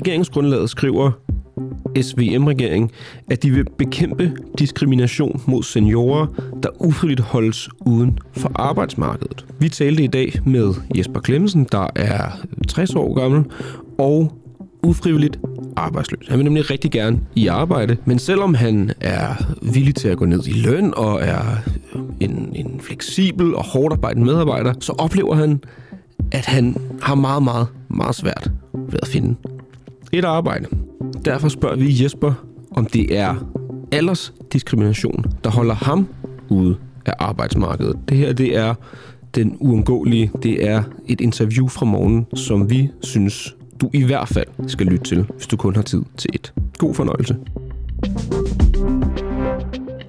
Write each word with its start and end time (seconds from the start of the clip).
regeringsgrundlaget 0.00 0.70
skriver 0.70 1.10
SVM-regeringen, 2.02 2.90
at 3.30 3.42
de 3.42 3.50
vil 3.50 3.64
bekæmpe 3.78 4.32
diskrimination 4.58 5.42
mod 5.46 5.62
seniorer, 5.62 6.26
der 6.62 6.68
ufrivilligt 6.78 7.20
holdes 7.20 7.68
uden 7.80 8.18
for 8.32 8.52
arbejdsmarkedet. 8.54 9.46
Vi 9.58 9.68
talte 9.68 10.02
i 10.02 10.06
dag 10.06 10.32
med 10.46 10.74
Jesper 10.96 11.20
Klemmensen, 11.20 11.66
der 11.72 11.86
er 11.96 12.46
60 12.68 12.94
år 12.94 13.14
gammel 13.14 13.44
og 13.98 14.32
ufrivilligt 14.82 15.38
arbejdsløs. 15.76 16.28
Han 16.28 16.38
vil 16.38 16.44
nemlig 16.44 16.70
rigtig 16.70 16.90
gerne 16.90 17.20
i 17.34 17.46
arbejde, 17.46 17.96
men 18.04 18.18
selvom 18.18 18.54
han 18.54 18.92
er 19.00 19.34
villig 19.62 19.94
til 19.94 20.08
at 20.08 20.18
gå 20.18 20.24
ned 20.24 20.46
i 20.46 20.52
løn 20.52 20.92
og 20.96 21.22
er 21.22 21.42
en, 22.20 22.52
en 22.54 22.80
fleksibel 22.80 23.54
og 23.54 23.64
hårdt 23.64 23.92
arbejdende 23.92 24.26
medarbejder, 24.26 24.74
så 24.80 24.92
oplever 24.98 25.34
han, 25.34 25.60
at 26.32 26.46
han 26.46 26.76
har 27.02 27.14
meget, 27.14 27.42
meget, 27.42 27.66
meget 27.88 28.14
svært 28.14 28.50
ved 28.74 28.98
at 29.02 29.08
finde 29.08 29.36
et 30.12 30.24
arbejde. 30.24 30.66
Derfor 31.24 31.48
spørger 31.48 31.76
vi 31.76 32.02
Jesper, 32.02 32.32
om 32.70 32.86
det 32.86 33.18
er 33.18 33.34
aldersdiskrimination, 33.92 35.24
der 35.44 35.50
holder 35.50 35.74
ham 35.74 36.08
ude 36.48 36.76
af 37.06 37.12
arbejdsmarkedet. 37.18 37.98
Det 38.08 38.16
her, 38.16 38.32
det 38.32 38.56
er 38.56 38.74
den 39.34 39.56
uundgåelige. 39.60 40.30
Det 40.42 40.68
er 40.68 40.82
et 41.08 41.20
interview 41.20 41.68
fra 41.68 41.86
morgen, 41.86 42.26
som 42.34 42.70
vi 42.70 42.90
synes, 43.02 43.56
du 43.80 43.90
i 43.92 44.04
hvert 44.04 44.28
fald 44.28 44.68
skal 44.68 44.86
lytte 44.86 45.04
til, 45.04 45.26
hvis 45.36 45.46
du 45.46 45.56
kun 45.56 45.74
har 45.76 45.82
tid 45.82 46.02
til 46.16 46.30
et. 46.34 46.52
God 46.78 46.94
fornøjelse. 46.94 47.36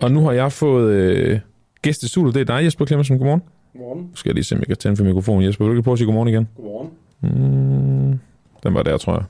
Og 0.02 0.12
nu 0.12 0.20
har 0.20 0.32
jeg 0.32 0.52
fået 0.52 0.94
øh, 0.94 1.40
gæst 1.82 2.04
i 2.04 2.08
studiet. 2.10 2.34
Det 2.34 2.50
er 2.50 2.56
dig, 2.56 2.66
Jesper 2.66 2.86
Klemmensen. 2.86 3.18
Godmorgen. 3.18 3.42
Godmorgen. 3.74 4.02
Nu 4.02 4.16
skal 4.16 4.30
jeg 4.30 4.36
lige 4.36 4.44
se, 4.44 4.56
om 4.56 4.60
jeg 4.60 4.68
kan 4.68 4.78
tænde 4.78 4.98
for 4.98 5.04
mikrofonen. 5.04 5.48
Jesper, 5.48 5.66
vil 5.66 5.70
du 5.70 5.74
ikke 5.74 5.84
prøve 5.84 5.94
at 5.94 6.00
sige 6.00 6.06
godmorgen 6.06 6.28
igen? 6.28 6.48
Godmorgen. 6.56 6.90
Mm, 7.22 8.20
den 8.64 8.74
var 8.74 8.84
der, 8.84 8.98
tror 8.98 9.14
jeg. 9.14 9.24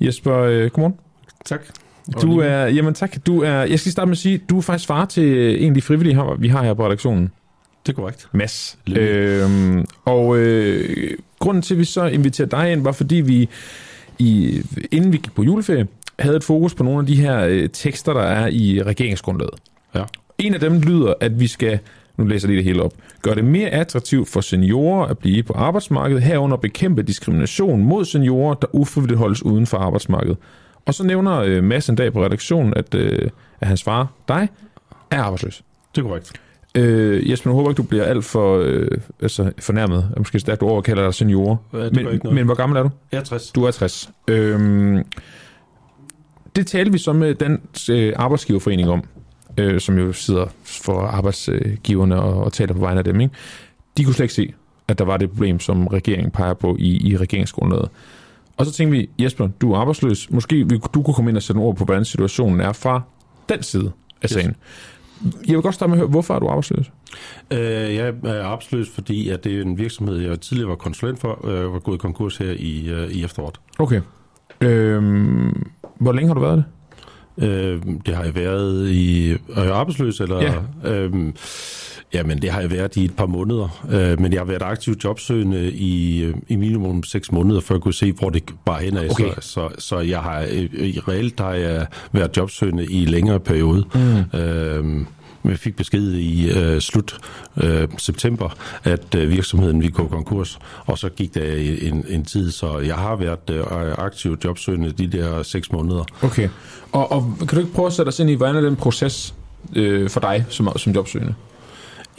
Jesper, 0.00 0.36
øh, 0.36 0.70
godmorgen. 0.70 0.94
Tak. 1.44 1.60
Du 2.22 2.38
er, 2.38 2.66
jamen 2.66 2.94
tak, 2.94 3.16
du 3.26 3.42
er, 3.42 3.52
jeg 3.52 3.80
skal 3.80 3.92
starte 3.92 4.06
med 4.06 4.12
at 4.12 4.18
sige, 4.18 4.40
du 4.50 4.58
er 4.58 4.62
faktisk 4.62 4.86
far 4.88 5.04
til 5.04 5.62
en 5.62 5.68
af 5.68 5.74
de 5.74 5.82
frivillige, 5.82 6.22
vi 6.38 6.48
har 6.48 6.64
her 6.64 6.74
på 6.74 6.86
redaktionen. 6.86 7.32
Det 7.86 7.92
er 7.92 7.96
korrekt. 7.96 8.28
Mads. 8.32 8.78
Øhm, 8.96 9.86
og 10.04 10.38
øh, 10.38 11.10
grunden 11.38 11.62
til, 11.62 11.74
at 11.74 11.78
vi 11.78 11.84
så 11.84 12.06
inviterede 12.06 12.50
dig 12.50 12.72
ind, 12.72 12.82
var 12.82 12.92
fordi 12.92 13.14
vi, 13.14 13.48
i, 14.18 14.62
inden 14.90 15.12
vi 15.12 15.16
gik 15.16 15.34
på 15.34 15.42
juleferie, 15.42 15.86
havde 16.18 16.36
et 16.36 16.44
fokus 16.44 16.74
på 16.74 16.82
nogle 16.82 17.00
af 17.00 17.06
de 17.06 17.14
her 17.14 17.40
øh, 17.40 17.68
tekster, 17.72 18.12
der 18.12 18.22
er 18.22 18.46
i 18.46 18.82
regeringsgrundlaget. 18.82 19.54
Ja. 19.94 20.04
En 20.38 20.54
af 20.54 20.60
dem 20.60 20.80
lyder, 20.80 21.14
at 21.20 21.40
vi 21.40 21.46
skal, 21.46 21.78
nu 22.18 22.24
læser 22.24 22.48
lige 22.48 22.56
det 22.56 22.64
hele 22.64 22.82
op, 22.82 22.92
gøre 23.22 23.34
det 23.34 23.44
mere 23.44 23.68
attraktivt 23.68 24.28
for 24.28 24.40
seniorer 24.40 25.06
at 25.06 25.18
blive 25.18 25.42
på 25.42 25.52
arbejdsmarkedet, 25.52 26.22
herunder 26.22 26.56
bekæmpe 26.56 27.02
diskrimination 27.02 27.84
mod 27.84 28.04
seniorer, 28.04 28.54
der 28.54 28.66
ufrivilligt 28.72 29.18
holdes 29.18 29.42
uden 29.42 29.66
for 29.66 29.78
arbejdsmarkedet. 29.78 30.36
Og 30.86 30.94
så 30.94 31.04
nævner 31.04 31.38
øh, 31.38 31.64
Mads 31.64 31.88
en 31.88 31.96
dag 31.96 32.12
på 32.12 32.24
redaktionen, 32.24 32.74
at, 32.76 32.94
øh, 32.94 33.30
at 33.60 33.68
hans 33.68 33.82
far, 33.82 34.12
dig, 34.28 34.48
er 35.10 35.22
arbejdsløs. 35.22 35.62
Det 35.94 36.00
er 36.00 36.06
korrekt. 36.06 36.32
Øh, 36.74 37.30
Jesper, 37.30 37.50
jeg 37.50 37.54
håber 37.54 37.70
ikke, 37.70 37.76
du 37.76 37.82
bliver 37.82 38.04
alt 38.04 38.24
for 38.24 38.58
øh, 38.58 38.88
altså, 39.22 39.52
fornærmet. 39.60 40.12
Måske 40.16 40.40
stærkt 40.40 40.60
du 40.60 40.66
overkalder 40.66 41.02
dig 41.02 41.14
seniorer. 41.14 41.56
Ja, 41.72 41.84
det 41.84 41.92
men, 41.92 42.04
gør 42.04 42.30
men 42.30 42.44
hvor 42.44 42.54
gammel 42.54 42.78
er 42.78 42.82
du? 42.82 42.90
Jeg 43.12 43.18
er 43.18 43.24
60. 43.24 43.50
Du 43.50 43.64
er 43.64 43.70
60. 43.70 44.10
Øhm, 44.28 45.04
det 46.56 46.66
talte 46.66 46.92
vi 46.92 46.98
så 46.98 47.12
med 47.12 47.34
den 47.34 47.60
øh, 47.90 48.12
arbejdsgiverforening 48.16 48.88
om, 48.88 49.04
øh, 49.58 49.80
som 49.80 49.98
jo 49.98 50.12
sidder 50.12 50.46
for 50.64 51.00
arbejdsgiverne 51.00 52.22
og, 52.22 52.44
og 52.44 52.52
taler 52.52 52.74
på 52.74 52.80
vegne 52.80 52.98
af 52.98 53.04
dem. 53.04 53.20
Ikke? 53.20 53.34
De 53.96 54.04
kunne 54.04 54.14
slet 54.14 54.24
ikke 54.24 54.34
se, 54.34 54.52
at 54.88 54.98
der 54.98 55.04
var 55.04 55.16
det 55.16 55.30
problem, 55.30 55.60
som 55.60 55.86
regeringen 55.86 56.30
peger 56.30 56.54
på 56.54 56.76
i, 56.78 57.10
i 57.10 57.16
regeringsgrundlaget. 57.16 57.88
Og 58.56 58.66
så 58.66 58.72
tænkte 58.72 58.98
vi, 58.98 59.08
Jesper, 59.18 59.48
du 59.60 59.72
er 59.72 59.78
arbejdsløs. 59.78 60.30
Måske 60.30 60.64
du 60.94 61.02
kunne 61.02 61.14
komme 61.14 61.30
ind 61.30 61.36
og 61.36 61.42
sætte 61.42 61.58
nogle 61.58 61.68
ord 61.68 61.76
på, 61.76 61.84
hvordan 61.84 62.04
situationen 62.04 62.60
er 62.60 62.72
fra 62.72 63.02
den 63.48 63.62
side 63.62 63.92
af 64.22 64.24
Yes. 64.24 64.30
sagen. 64.30 64.56
Jeg 65.46 65.54
vil 65.54 65.62
godt 65.62 65.74
starte 65.74 65.90
med 65.90 65.96
at 65.96 65.98
høre, 65.98 66.08
hvorfor 66.08 66.34
er 66.34 66.38
du 66.38 66.46
arbejdsløs? 66.48 66.90
Øh, 67.50 67.60
jeg 67.94 68.14
er 68.24 68.42
arbejdsløs, 68.42 68.90
fordi 68.90 69.28
at 69.28 69.44
det 69.44 69.58
er 69.58 69.62
en 69.62 69.78
virksomhed, 69.78 70.16
jeg 70.16 70.40
tidligere 70.40 70.68
var 70.68 70.76
konsulent 70.76 71.20
for, 71.20 71.48
øh, 71.48 71.72
var 71.72 71.78
gået 71.78 72.00
konkurs 72.00 72.36
her 72.36 72.50
i, 72.58 72.88
øh, 72.88 73.10
i 73.10 73.24
efteråret. 73.24 73.60
Okay. 73.78 74.00
Øhm, 74.60 75.66
hvor 76.00 76.12
længe 76.12 76.28
har 76.28 76.34
du 76.34 76.40
været 76.40 76.56
det? 76.56 76.64
Øh, 77.38 77.82
det 78.06 78.14
har 78.14 78.24
jeg 78.24 78.34
været 78.34 78.90
i... 78.90 79.30
Er 79.30 79.62
jeg 79.62 79.72
arbejdsløs, 79.72 80.20
eller? 80.20 80.42
Ja. 80.84 80.90
Øhm, 80.90 81.34
jamen, 82.14 82.42
det 82.42 82.50
har 82.50 82.60
jeg 82.60 82.70
været 82.70 82.96
i 82.96 83.04
et 83.04 83.16
par 83.16 83.26
måneder. 83.26 83.86
Øh, 83.90 84.20
men 84.20 84.32
jeg 84.32 84.40
har 84.40 84.44
været 84.46 84.62
aktiv 84.62 84.94
jobsøgende 85.04 85.72
i, 85.72 86.22
øh, 86.22 86.34
i 86.48 86.56
minimum 86.56 87.02
seks 87.02 87.32
måneder, 87.32 87.60
for 87.60 87.74
at 87.74 87.80
kunne 87.80 87.94
se, 87.94 88.12
hvor 88.12 88.30
det 88.30 88.42
bare 88.64 88.82
hen 88.82 88.96
af. 88.96 89.08
Okay. 89.10 89.30
Så, 89.34 89.40
så, 89.40 89.68
så 89.78 90.00
jeg 90.00 90.20
har 90.20 90.40
øh, 90.50 90.86
i 90.86 91.00
reelt 91.08 91.40
har 91.40 91.52
jeg 91.52 91.86
været 92.12 92.36
jobsøgende 92.36 92.84
i 92.84 93.04
længere 93.04 93.40
periode. 93.40 93.84
Mm. 93.94 94.38
Øh, 94.38 95.06
vi 95.42 95.50
jeg 95.50 95.58
fik 95.58 95.76
besked 95.76 96.12
i 96.12 96.50
øh, 96.50 96.80
slut 96.80 97.20
øh, 97.56 97.88
september, 97.98 98.48
at 98.84 99.14
øh, 99.14 99.30
virksomheden 99.30 99.80
ville 99.80 99.92
gå 99.92 100.08
konkurs, 100.08 100.58
og 100.86 100.98
så 100.98 101.08
gik 101.08 101.34
der 101.34 101.54
en, 101.80 102.04
en 102.08 102.24
tid, 102.24 102.50
så 102.50 102.78
jeg 102.78 102.94
har 102.94 103.16
været 103.16 103.50
øh, 103.50 103.64
aktiv 103.98 104.38
jobsøgende 104.44 104.92
de 104.92 105.06
der 105.06 105.42
seks 105.42 105.72
måneder. 105.72 106.04
Okay. 106.22 106.48
Og, 106.92 107.12
og 107.12 107.34
kan 107.38 107.48
du 107.48 107.58
ikke 107.58 107.72
prøve 107.72 107.86
at 107.86 107.92
sætte 107.92 108.08
os 108.08 108.20
ind 108.20 108.30
i, 108.30 108.34
hvordan 108.34 108.56
er 108.56 108.60
den 108.60 108.76
proces 108.76 109.34
øh, 109.76 110.10
for 110.10 110.20
dig 110.20 110.44
som, 110.48 110.68
som 110.76 110.92
jobsøgende? 110.92 111.34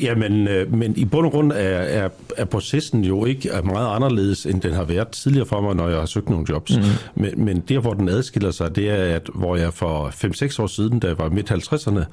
Jamen, 0.02 0.48
øh, 0.48 0.74
men 0.74 0.94
i 0.98 1.06
bund 1.06 1.26
og 1.26 1.32
grund 1.32 1.52
er, 1.52 1.56
er, 1.58 2.10
er 2.38 2.46
processen 2.46 3.04
jo 3.04 3.26
ikke 3.26 3.50
er 3.50 3.62
meget 3.62 3.96
anderledes, 3.96 4.46
end 4.46 4.62
den 4.62 4.74
har 4.74 4.84
været 4.84 5.08
tidligere 5.08 5.46
for 5.46 5.62
mig, 5.62 5.76
når 5.76 5.90
jeg 5.90 6.00
har 6.00 6.06
søgt 6.06 6.30
nogle 6.30 6.46
jobs. 6.50 6.78
Mm. 6.78 6.84
Men, 7.16 7.46
men 7.46 7.60
der, 7.60 7.80
hvor 7.80 7.94
den 7.94 8.10
adskiller 8.10 8.52
sig, 8.52 8.76
det 8.76 8.90
er, 8.90 9.16
at 9.16 9.30
hvor 9.34 9.56
jeg 9.56 9.74
for 9.74 10.08
5-6 10.08 10.62
år 10.62 10.68
siden, 10.68 11.00
da 11.00 11.08
jeg 11.08 11.18
var 11.18 11.30
midt 11.30 11.52
50'erne, 11.52 12.04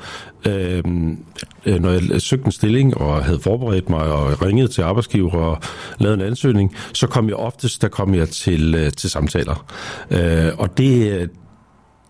øh, 0.50 0.82
øh, 1.66 1.80
når 1.80 1.90
jeg 1.90 2.22
søgte 2.22 2.46
en 2.46 2.52
stilling 2.52 2.96
og 2.96 3.24
havde 3.24 3.40
forberedt 3.40 3.90
mig 3.90 4.02
og 4.02 4.42
ringet 4.42 4.70
til 4.70 4.82
arbejdsgiver 4.82 5.32
og 5.32 5.58
lavet 5.98 6.14
en 6.14 6.20
ansøgning, 6.20 6.76
så 6.92 7.06
kom 7.06 7.28
jeg 7.28 7.36
oftest, 7.36 7.82
der 7.82 7.88
kom 7.88 8.14
jeg 8.14 8.28
til, 8.28 8.74
øh, 8.74 8.92
til 8.92 9.10
samtaler. 9.10 9.64
Øh, 10.10 10.52
og 10.58 10.78
det, 10.78 11.30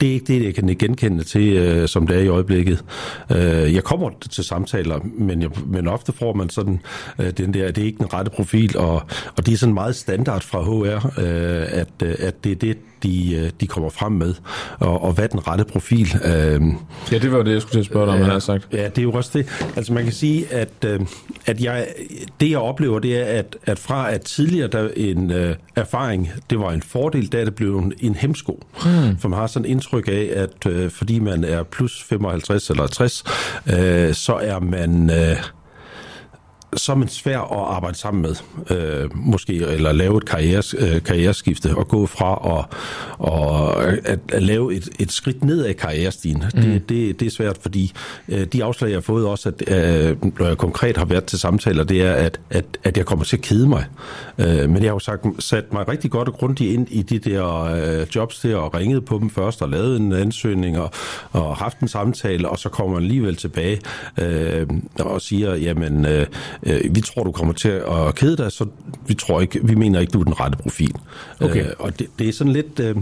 det 0.01 0.09
er 0.09 0.13
ikke 0.13 0.27
det, 0.27 0.45
jeg 0.45 0.55
kan 0.55 0.77
genkende 0.79 1.25
til, 1.25 1.53
øh, 1.53 1.89
som 1.89 2.07
det 2.07 2.17
er 2.17 2.21
i 2.21 2.29
øjeblikket. 2.29 2.85
Øh, 3.31 3.75
jeg 3.75 3.85
kommer 3.85 4.11
til 4.31 4.45
samtaler, 4.45 5.01
men, 5.19 5.43
jeg, 5.43 5.51
men 5.67 5.89
ofte 5.89 6.13
får 6.13 6.33
man 6.33 6.51
sådan 6.51 6.81
øh, 7.19 7.31
den 7.31 7.55
der, 7.55 7.71
det 7.71 7.83
er 7.83 7.87
ikke 7.87 7.99
den 7.99 8.15
rette 8.15 8.31
profil, 8.31 8.79
og, 8.79 8.95
og 9.37 9.47
det 9.47 9.53
er 9.53 9.57
sådan 9.57 9.75
meget 9.75 9.97
standard 9.97 10.43
fra 10.43 10.63
HR, 10.63 11.07
øh, 11.21 11.81
at, 11.81 11.89
øh, 12.03 12.15
at 12.19 12.45
det 12.45 12.53
er 12.53 12.57
det, 12.57 12.79
de, 13.03 13.35
øh, 13.35 13.51
de 13.61 13.67
kommer 13.67 13.91
frem 13.91 14.13
med, 14.13 14.35
og, 14.79 15.03
og 15.03 15.13
hvad 15.13 15.29
den 15.29 15.49
rette 15.49 15.65
profil. 15.65 16.09
Øh, 16.25 16.63
Ja, 17.13 17.19
det 17.19 17.33
var 17.33 17.43
det, 17.43 17.53
jeg 17.53 17.63
skulle 17.63 17.73
til 17.73 17.79
at 17.79 17.87
spørge 17.87 18.07
dig 18.07 18.15
om, 18.15 18.21
han 18.21 18.31
har 18.31 18.39
sagt. 18.39 18.69
Ja, 18.73 18.85
det 18.89 18.99
er 18.99 19.03
jo 19.03 19.13
også 19.13 19.31
det. 19.35 19.67
Altså 19.77 19.93
man 19.93 20.05
kan 20.05 20.13
sige, 20.13 20.53
at, 20.53 20.85
øh, 20.85 21.01
at 21.47 21.61
jeg, 21.61 21.87
det 22.41 22.51
jeg 22.51 22.59
oplever, 22.59 22.99
det 22.99 23.21
er, 23.21 23.25
at, 23.25 23.57
at 23.67 23.79
fra 23.79 24.13
at 24.13 24.21
tidligere 24.23 24.69
der 24.69 24.89
en 24.97 25.31
øh, 25.31 25.57
erfaring, 25.77 26.31
det 26.51 26.59
var 26.59 26.73
en 26.73 26.83
fordel, 26.83 27.31
er 27.35 27.45
det 27.45 27.55
blevet 27.55 27.85
en, 27.85 27.93
en 28.01 28.15
hemsko. 28.15 28.63
Hmm. 28.83 29.19
For 29.19 29.29
man 29.29 29.39
har 29.39 29.47
sådan 29.47 29.67
et 29.67 29.71
indtryk 29.87 30.09
af, 30.09 30.33
at 30.37 30.73
øh, 30.73 30.91
fordi 30.91 31.19
man 31.19 31.45
er 31.45 31.63
plus 31.63 32.03
55 32.03 32.71
eller 32.71 32.87
60, 32.87 33.25
øh, 33.67 34.15
så 34.15 34.35
er 34.35 34.61
man... 34.61 35.11
Øh, 35.11 35.37
så 36.75 36.93
er 36.93 36.97
man 36.97 37.09
svær 37.09 37.39
at 37.39 37.75
arbejde 37.75 37.99
sammen 37.99 38.23
med, 38.23 38.35
øh, 38.77 39.11
måske, 39.15 39.53
eller 39.53 39.93
lave 39.93 40.17
et 40.17 40.25
karrieres, 40.25 40.75
øh, 40.79 41.03
karriereskifte, 41.03 41.75
og 41.77 41.89
gå 41.89 42.07
fra 42.07 42.59
at, 42.59 42.79
og 43.19 43.83
at, 43.85 44.19
at 44.33 44.43
lave 44.43 44.75
et, 44.75 44.89
et 44.99 45.13
skridt 45.13 45.45
ned 45.45 45.65
ad 45.65 45.75
karrierestigen. 45.75 46.45
Mm. 46.55 46.63
Det, 46.63 46.89
det, 46.89 47.21
det 47.21 47.27
er 47.27 47.31
svært, 47.31 47.59
fordi 47.61 47.93
øh, 48.29 48.47
de 48.47 48.65
afslag, 48.65 48.89
jeg 48.89 48.97
har 48.97 49.01
fået 49.01 49.27
også, 49.27 49.49
at, 49.49 49.63
øh, 49.69 50.17
når 50.39 50.47
jeg 50.47 50.57
konkret 50.57 50.97
har 50.97 51.05
været 51.05 51.25
til 51.25 51.39
samtaler, 51.39 51.85
det 51.85 52.03
er, 52.03 52.13
at, 52.13 52.41
at, 52.51 52.65
at 52.85 52.97
jeg 52.97 53.07
kommer 53.07 53.25
til 53.25 53.37
at 53.37 53.43
kede 53.43 53.69
mig. 53.69 53.85
Øh, 54.39 54.71
men 54.71 54.77
jeg 54.77 54.83
har 54.83 54.95
jo 54.95 54.99
sagt, 54.99 55.27
sat 55.39 55.73
mig 55.73 55.89
rigtig 55.89 56.11
godt 56.11 56.29
og 56.29 56.35
grundigt 56.35 56.73
ind 56.73 56.89
i 56.91 57.03
de 57.03 57.19
der 57.19 57.63
øh, 57.63 58.07
jobs 58.15 58.39
der, 58.41 58.57
og 58.57 58.75
ringet 58.75 59.05
på 59.05 59.19
dem 59.19 59.31
først, 59.31 59.63
og 59.63 59.69
lavet 59.69 60.01
en 60.01 60.13
ansøgning, 60.13 60.79
og, 60.79 60.91
og 61.33 61.57
haft 61.57 61.81
en 61.81 61.89
samtale, 61.89 62.49
og 62.49 62.59
så 62.59 62.69
kommer 62.69 62.95
man 62.95 63.03
alligevel 63.03 63.37
tilbage 63.37 63.81
øh, 64.21 64.67
og 64.99 65.21
siger, 65.21 65.55
jamen, 65.55 66.07
øh, 66.07 66.27
øh, 66.63 66.81
vi 66.91 67.01
tror, 67.01 67.25
du 67.25 67.33
kommer 67.33 67.53
til 67.55 67.69
at 67.69 68.15
kede 68.15 68.37
dig, 68.37 68.53
så 68.53 68.67
vi 69.07 69.15
tror 69.15 69.41
ikke, 69.41 69.61
vi 69.67 69.75
mener 69.75 70.01
ikke, 70.01 70.11
du 70.11 70.21
er 70.21 70.25
den 70.25 70.41
rette 70.41 70.59
profil. 70.59 70.95
Okay. 71.41 71.65
Øh, 71.67 71.73
og 71.79 71.99
det, 71.99 72.07
det 72.19 72.29
er 72.29 72.33
sådan 72.33 72.53
lidt... 72.53 72.81
Øh, 72.81 72.95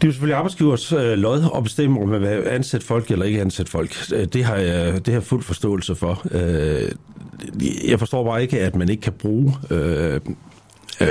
det 0.00 0.04
er 0.04 0.08
jo 0.08 0.12
selvfølgelig 0.12 0.36
arbejdsgivers 0.36 0.92
øh, 0.92 1.18
lod 1.18 1.44
at 1.56 1.62
bestemme, 1.64 2.00
om 2.00 2.08
man 2.08 2.20
vil 2.20 2.28
ansætte 2.28 2.86
folk 2.86 3.10
eller 3.10 3.24
ikke 3.24 3.40
ansætte 3.40 3.70
folk. 3.72 3.96
Øh, 4.14 4.24
Det 4.24 4.44
har 4.44 4.56
jeg, 4.56 4.94
det 4.94 5.06
har 5.06 5.12
jeg 5.12 5.22
fuld 5.22 5.42
forståelse 5.42 5.94
for. 5.94 6.22
Øh, 6.30 6.90
jeg 7.88 7.98
forstår 7.98 8.24
bare 8.24 8.42
ikke, 8.42 8.60
at 8.60 8.76
man 8.76 8.88
ikke 8.88 9.00
kan 9.00 9.12
bruge 9.12 9.56
øh, 9.70 10.20
øh, 11.00 11.08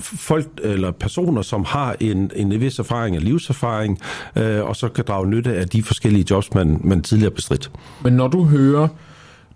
folk 0.00 0.46
eller 0.62 0.90
personer, 0.90 1.42
som 1.42 1.64
har 1.64 1.96
en, 2.00 2.30
en 2.36 2.60
vis 2.60 2.78
erfaring 2.78 3.16
og 3.16 3.22
livserfaring, 3.22 3.98
øh, 4.36 4.64
og 4.64 4.76
så 4.76 4.88
kan 4.88 5.04
drage 5.08 5.26
nytte 5.26 5.54
af 5.56 5.68
de 5.68 5.82
forskellige 5.82 6.24
jobs, 6.30 6.54
man, 6.54 6.80
man 6.84 7.02
tidligere 7.02 7.30
bestridt. 7.30 7.70
Men 8.04 8.12
når 8.12 8.28
du 8.28 8.44
hører, 8.44 8.88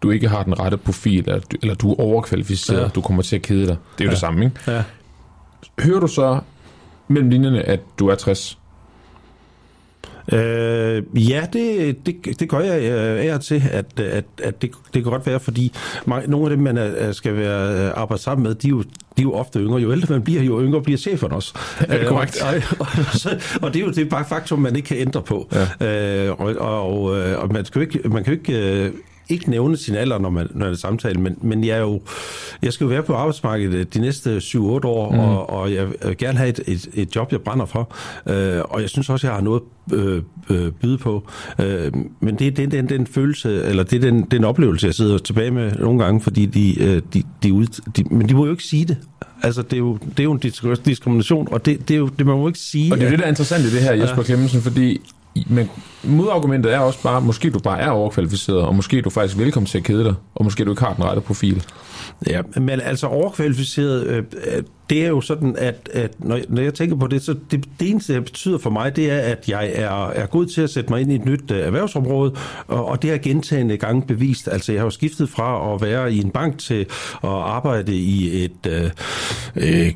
du 0.02 0.10
ikke 0.10 0.28
har 0.28 0.43
den 0.43 0.60
rette 0.60 0.76
profil, 0.76 1.25
eller 1.26 1.40
du, 1.40 1.56
eller 1.62 1.75
du 1.75 1.90
er 1.90 2.00
overkvalificeret, 2.00 2.82
ja. 2.82 2.88
Du 2.88 3.00
kommer 3.00 3.22
til 3.22 3.37
at 3.37 3.43
kede 3.43 3.66
dig, 3.66 3.76
det 3.99 4.00
er 4.00 4.04
jo 4.04 4.08
ja. 4.08 4.10
Det 4.10 4.19
samme, 4.19 4.44
ikke? 4.44 4.56
Ja. 4.66 4.82
Hører 5.81 6.00
du 6.00 6.06
så 6.06 6.40
mellem 7.08 7.31
linjerne, 7.31 7.62
at 7.62 7.81
du 7.99 8.08
er 8.08 8.14
60? 8.14 8.58
Øh, 10.32 11.02
ja, 11.14 11.46
det, 11.52 11.96
det, 12.06 12.40
det 12.40 12.49
gør 12.49 12.58
jeg 12.58 12.82
øh, 12.82 13.34
af 13.34 13.40
til, 13.40 13.62
at, 13.70 14.00
at, 14.00 14.25
at 14.43 14.62
det, 14.62 14.70
det 14.94 15.02
kan 15.02 15.12
godt 15.12 15.26
være, 15.26 15.40
fordi 15.40 15.72
mange, 16.06 16.31
nogle 16.31 16.46
af 16.46 16.50
dem, 16.50 16.58
man 16.58 16.78
er, 16.78 17.12
skal 17.12 17.37
være 17.37 17.87
øh, 17.87 17.93
arbejde 17.94 18.22
sammen 18.22 18.43
med, 18.43 18.55
de 18.55 18.69
er 18.69 18.70
jo 18.70 18.82
de 19.16 19.22
er 19.22 19.22
jo 19.22 19.32
ofte 19.32 19.58
yngre. 19.58 19.78
Jo 19.78 19.93
ældre 19.93 20.14
man 20.14 20.22
bliver, 20.22 20.43
jo 20.43 20.62
yngre 20.62 20.82
bliver 20.82 20.98
cheferne 20.98 21.34
også. 21.34 21.55
Er 21.88 21.98
det 21.98 22.08
korrekt? 22.08 22.43
Og, 22.43 22.48
og, 22.78 22.87
og, 23.25 23.40
og 23.62 23.75
det 23.75 23.81
er 23.81 23.84
jo 23.84 23.90
det 23.90 23.98
er 23.98 24.10
bare 24.10 24.25
faktum, 24.28 24.58
man 24.58 24.76
ikke 24.76 24.87
kan 24.87 24.96
ændre 24.96 25.22
på. 25.22 25.48
Ja. 25.81 26.26
Øh, 26.26 26.40
og, 26.40 26.55
og, 26.56 27.02
og 27.38 27.52
man, 27.52 27.64
skal 27.64 27.78
jo 27.78 27.87
ikke, 27.87 28.08
man 28.08 28.25
kan 28.25 28.34
jo 28.34 28.38
ikke 28.38 28.93
ikke 29.28 29.50
nævne 29.50 29.76
sin 29.76 29.94
alder, 29.94 30.19
når 30.19 30.30
man 30.30 30.48
når 30.54 30.69
det 30.69 30.78
samtale, 30.78 31.20
men, 31.20 31.38
men 31.42 31.64
jeg, 31.64 31.76
er 31.76 31.80
jo, 31.80 32.00
jeg 32.62 32.72
skal 32.72 32.84
jo 32.84 32.88
være 32.88 33.02
på 33.02 33.14
arbejdsmarkedet 33.14 33.94
de 33.94 34.00
næste 34.00 34.36
7-8 34.36 34.58
år, 34.58 35.12
mm. 35.12 35.19
og, 35.19 35.50
og 35.50 35.74
jeg 35.74 35.88
vil 35.88 36.16
gerne 36.19 36.38
have 36.38 36.48
et, 36.48 36.60
et, 36.66 36.88
et 36.94 37.16
job, 37.16 37.32
jeg 37.32 37.40
brænder 37.40 37.66
for. 37.66 37.94
Øh, 38.26 38.62
og 38.64 38.80
jeg 38.80 38.90
synes 38.90 39.10
også, 39.10 39.26
jeg 39.26 39.34
har 39.34 39.42
noget 39.42 39.62
øh, 39.92 40.22
øh, 40.50 40.72
byde 40.72 40.98
på. 40.98 41.28
Øh, 41.58 41.92
men 42.20 42.36
det 42.38 42.46
er 42.46 42.50
den, 42.50 42.70
den, 42.70 42.88
den 42.88 43.06
følelse, 43.06 43.64
eller 43.64 43.82
det 43.82 43.96
er 43.96 44.10
den, 44.10 44.22
den 44.22 44.44
oplevelse, 44.44 44.86
jeg 44.86 44.94
sidder 44.94 45.19
tilbage 45.19 45.50
med 45.50 45.72
nogle 45.72 46.04
gange, 46.04 46.20
fordi 46.20 46.46
de, 46.46 46.82
øh, 46.82 47.02
de, 47.14 47.22
de, 47.42 47.52
ud, 47.52 47.66
de, 47.96 48.04
men 48.04 48.28
de 48.28 48.34
må 48.34 48.44
jo 48.44 48.50
ikke 48.50 48.64
sige 48.64 48.84
det. 48.84 48.96
Altså, 49.42 49.62
det 49.62 49.72
er 49.72 49.78
jo, 49.78 49.96
det 49.96 50.20
er 50.20 50.24
jo 50.24 50.32
en 50.32 50.38
diskrimination, 50.84 51.48
og 51.50 51.66
det, 51.66 51.88
det, 51.88 51.94
er 51.94 51.98
jo, 51.98 52.06
det 52.19 52.26
må 52.26 52.32
man 52.32 52.40
jo 52.40 52.48
ikke 52.48 52.58
sige. 52.58 52.92
Og 52.92 52.98
det 52.98 53.04
er 53.04 53.08
jo 53.08 53.10
det, 53.10 53.19
der 53.19 53.24
er 53.24 53.28
interessant 53.28 53.64
i 53.64 53.70
det 53.70 53.82
her, 53.82 53.92
Jesper 53.92 54.16
ja. 54.16 54.22
Clemmensen, 54.22 54.60
fordi 54.62 55.00
men 55.46 55.70
modargumentet 56.04 56.75
er 56.75 56.78
også 56.78 57.02
bare, 57.02 57.20
måske 57.20 57.50
du 57.50 57.58
bare 57.58 57.81
er 57.81 57.90
overkvalificeret, 57.90 58.62
og 58.62 58.75
måske 58.75 59.02
du 59.02 59.10
faktisk 59.10 59.37
er 59.37 59.43
velkommen 59.43 59.66
til 59.66 59.78
at 59.78 59.84
kede 59.84 60.04
dig, 60.04 60.14
og 60.34 60.44
måske 60.44 60.64
du 60.64 60.70
ikke 60.70 60.82
har 60.82 60.94
den 60.94 61.04
rette 61.04 61.22
profil. 61.22 61.64
Ja, 62.26 62.40
men 62.56 62.81
altså 62.81 63.06
overkvalificeret, 63.06 64.06
øh, 64.06 64.22
det 64.90 65.04
er 65.04 65.08
jo 65.08 65.20
sådan, 65.20 65.56
at, 65.58 65.88
at 65.93 66.10
når, 66.19 66.40
når 66.49 66.62
jeg 66.62 66.75
tænker 66.75 66.96
på 66.96 67.06
det, 67.06 67.22
så 67.22 67.34
det, 67.50 67.64
det 67.81 67.90
eneste, 67.90 68.14
det 68.14 68.25
betyder 68.25 68.58
for 68.58 68.70
mig, 68.70 68.96
det 68.96 69.10
er, 69.10 69.19
at 69.19 69.49
jeg 69.49 69.72
er, 69.75 70.08
er 70.08 70.26
god 70.26 70.46
til 70.46 70.60
at 70.62 70.70
sætte 70.70 70.90
mig 70.90 71.00
ind 71.00 71.12
i 71.12 71.14
et 71.14 71.25
nyt 71.25 71.50
øh, 71.50 71.58
erhvervsområde, 71.58 72.34
og, 72.66 72.87
og 72.87 73.02
det 73.02 73.10
har 73.10 73.19
gentagende 73.19 73.76
gange 73.76 74.02
bevist. 74.02 74.48
Altså, 74.48 74.72
jeg 74.72 74.81
har 74.81 74.87
jo 74.87 74.90
skiftet 74.90 75.28
fra 75.28 75.75
at 75.75 75.82
være 75.82 76.12
i 76.12 76.20
en 76.20 76.31
bank 76.31 76.58
til 76.58 76.81
at 77.25 77.31
arbejde 77.31 77.96
i 77.96 78.44
et 78.44 78.66
øh, 78.66 78.90
øh, 79.56 79.93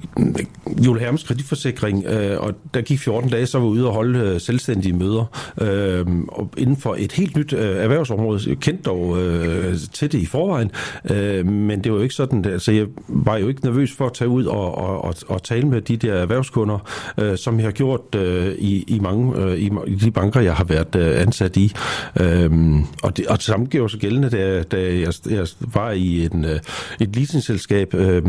Jule 0.87 1.01
Hermes 1.01 1.23
kreditforsikring, 1.23 2.05
øh, 2.05 2.41
og 2.41 2.55
der 2.75 2.81
gik 2.81 3.01
14 3.01 3.31
dage, 3.31 3.47
så 3.47 3.59
var 3.59 3.65
jeg 3.65 3.71
ude 3.71 3.87
og 3.87 3.93
holde 3.93 4.19
øh, 4.19 4.41
selvstændige 4.41 4.93
møder 4.93 5.25
Øh, 5.61 5.96
Øhm, 5.97 6.29
og 6.29 6.51
inden 6.57 6.77
for 6.77 6.97
et 6.99 7.13
helt 7.13 7.37
nyt 7.37 7.53
øh, 7.53 7.77
erhvervsområde. 7.77 8.57
kendt 8.57 8.87
dog 8.87 9.23
øh, 9.23 9.77
til 9.93 10.13
det 10.13 10.19
i 10.19 10.27
forvejen, 10.27 10.71
øh, 11.11 11.47
men 11.47 11.85
det 11.85 11.93
var 11.93 11.99
jo 11.99 12.03
ikke 12.03 12.15
sådan, 12.15 12.45
altså 12.45 12.73
jeg 12.73 12.87
var 13.09 13.37
jo 13.37 13.49
ikke 13.49 13.65
nervøs 13.65 13.93
for 13.93 14.07
at 14.07 14.13
tage 14.13 14.29
ud 14.29 14.45
og, 14.45 14.75
og, 14.79 15.05
og, 15.05 15.15
og 15.29 15.43
tale 15.43 15.69
med 15.69 15.81
de 15.81 15.97
der 15.97 16.15
erhvervskunder, 16.15 16.79
øh, 17.19 17.39
som 17.39 17.57
jeg 17.59 17.67
har 17.67 17.73
gjort 17.73 18.15
øh, 18.15 18.55
i, 18.59 18.85
i 18.89 18.99
mange 18.99 19.37
øh, 19.37 19.59
i, 19.59 19.71
i 19.87 19.95
de 19.95 20.11
banker, 20.11 20.41
jeg 20.41 20.55
har 20.55 20.65
været 20.65 20.97
øh, 20.97 21.21
ansat 21.21 21.57
i. 21.57 21.73
Øh, 22.21 22.51
og, 23.03 23.17
det, 23.17 23.27
og 23.27 23.37
det 23.37 23.45
samme 23.45 23.67
gjorde 23.67 23.91
sig 23.91 24.01
gældende, 24.01 24.31
da, 24.31 24.63
da 24.63 24.77
jeg, 24.77 25.13
jeg 25.31 25.47
var 25.75 25.91
i 25.91 26.25
en, 26.25 26.45
øh, 26.45 26.61
et 27.01 27.17
leasingselskab. 27.17 27.95
Øh, 27.95 28.23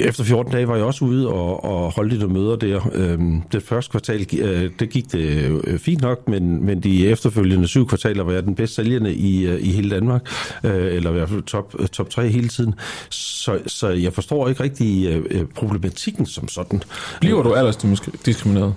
efter 0.00 0.24
14 0.24 0.52
dage 0.52 0.68
var 0.68 0.76
jeg 0.76 0.84
også 0.84 1.04
ude 1.04 1.28
og, 1.28 1.64
og 1.64 1.92
holdt 1.92 2.12
lidt 2.12 2.32
møder 2.32 2.56
der. 2.56 2.90
Øhm, 2.92 3.42
det 3.52 3.62
første 3.62 3.90
kvartal, 3.90 4.26
øh, 4.38 4.70
det 4.78 4.90
gik 4.90 5.12
det 5.12 5.60
øh, 5.64 5.78
fint 5.78 6.00
nok, 6.00 6.28
men, 6.28 6.64
men 6.64 6.80
de 6.80 7.08
efterfølgende 7.08 7.68
syv 7.68 7.88
kvartaler 7.88 8.24
var 8.24 8.32
jeg 8.32 8.42
den 8.42 8.54
bedst 8.54 8.74
sælgende 8.74 9.14
i, 9.14 9.46
øh, 9.46 9.66
i 9.66 9.70
hele 9.70 9.90
Danmark, 9.90 10.22
øh, 10.64 10.94
eller 10.94 11.10
i 11.10 11.12
hvert 11.12 11.28
fald 11.28 11.42
top, 11.42 11.74
øh, 11.78 11.88
top 11.88 12.10
3 12.10 12.28
hele 12.28 12.48
tiden. 12.48 12.74
Så, 13.10 13.58
så 13.66 13.88
jeg 13.88 14.12
forstår 14.12 14.48
ikke 14.48 14.62
rigtig 14.62 15.06
øh, 15.30 15.44
problematikken 15.54 16.26
som 16.26 16.48
sådan. 16.48 16.82
Bliver 17.20 17.42
du 17.42 17.54
aldersdiskrimineret? 17.54 18.74